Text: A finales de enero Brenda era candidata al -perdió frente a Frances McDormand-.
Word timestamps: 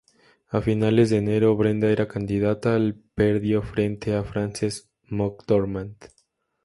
A 0.49 0.61
finales 0.61 1.11
de 1.11 1.17
enero 1.17 1.55
Brenda 1.55 1.91
era 1.91 2.07
candidata 2.07 2.73
al 2.73 2.95
-perdió 2.95 3.61
frente 3.61 4.15
a 4.15 4.23
Frances 4.23 4.89
McDormand-. 5.09 6.09